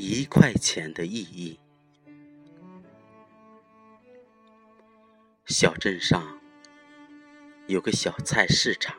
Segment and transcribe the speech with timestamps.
[0.00, 1.58] 一块钱的意义。
[5.46, 6.38] 小镇上
[7.66, 8.96] 有个小菜市场，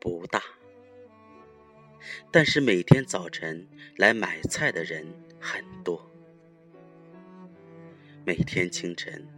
[0.00, 0.42] 不大，
[2.32, 5.06] 但是每天早晨来买菜的人
[5.38, 6.10] 很多。
[8.24, 9.28] 每天清晨，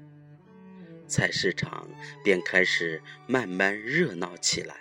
[1.09, 1.89] 菜市场
[2.23, 4.77] 便开始慢慢热闹起来。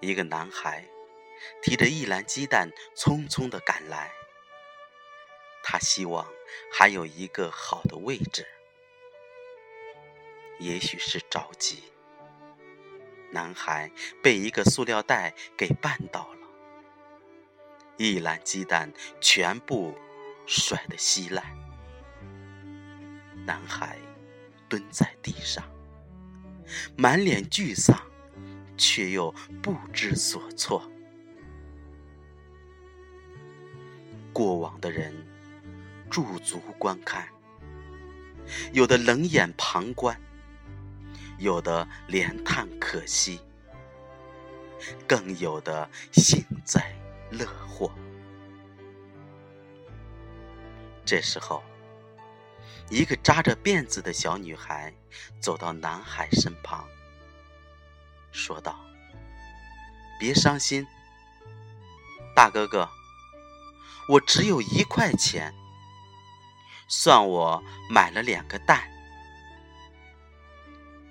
[0.00, 0.88] 一个男孩。
[1.62, 4.12] 提着一篮鸡蛋，匆匆的赶来。
[5.62, 6.26] 他希望
[6.72, 8.46] 还有一个好的位置。
[10.58, 11.82] 也许是着急，
[13.30, 13.90] 男孩
[14.22, 16.48] 被一个塑料袋给绊倒了，
[17.96, 19.94] 一篮鸡蛋全部
[20.46, 21.44] 摔得稀烂。
[23.44, 23.98] 男孩
[24.68, 25.62] 蹲在地上，
[26.96, 28.00] 满脸沮丧，
[28.78, 29.30] 却又
[29.62, 30.90] 不知所措。
[34.36, 35.14] 过往的人
[36.10, 37.26] 驻足观看，
[38.70, 40.20] 有的冷眼旁观，
[41.38, 43.40] 有的连叹可惜，
[45.08, 46.94] 更有的幸灾
[47.30, 47.90] 乐祸。
[51.02, 51.64] 这时候，
[52.90, 54.92] 一个扎着辫子的小女孩
[55.40, 56.86] 走到男孩身旁，
[58.32, 58.78] 说道
[60.20, 60.86] ：“别伤心，
[62.34, 62.86] 大哥哥。”
[64.08, 65.52] 我只有一块钱，
[66.86, 68.88] 算我买了两个蛋。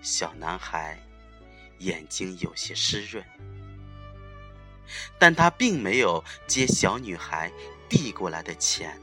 [0.01, 0.97] 小男孩
[1.79, 3.25] 眼睛有些湿润，
[5.19, 7.51] 但他并没有接小女孩
[7.89, 9.01] 递过来的钱。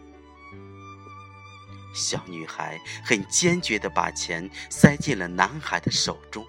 [1.95, 6.47] 小女孩很坚决的把钱塞进了男孩的手中，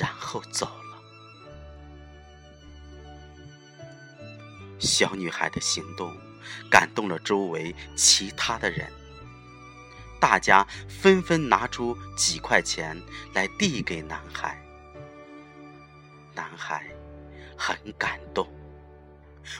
[0.00, 0.87] 然后走了。
[4.78, 6.16] 小女孩的行动
[6.70, 8.90] 感动了周围其他的人，
[10.20, 13.00] 大家纷纷拿出几块钱
[13.34, 14.60] 来递给男孩。
[16.34, 16.86] 男孩
[17.56, 18.46] 很感动，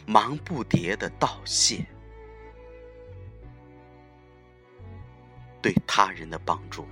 [0.07, 1.85] 忙不迭的道谢。
[5.61, 6.87] 对他人的帮助，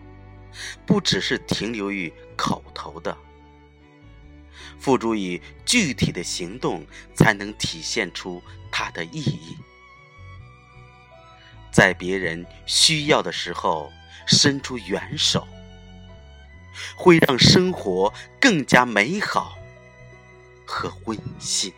[0.84, 3.16] 不只是停留于口头的。
[4.78, 9.56] 付诸于具体的行动，才能体现出它的意义。
[11.70, 13.92] 在别人需要的时候
[14.26, 15.46] 伸出援手，
[16.96, 19.58] 会让生活更加美好
[20.66, 21.72] 和温馨。